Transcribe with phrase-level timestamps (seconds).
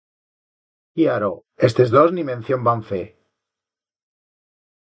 [0.99, 1.29] Cllaro,
[1.67, 3.05] estes dos ni mención van fer.